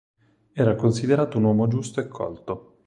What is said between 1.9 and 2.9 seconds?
e colto.